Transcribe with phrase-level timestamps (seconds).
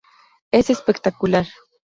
[0.51, 1.45] Es espectacular.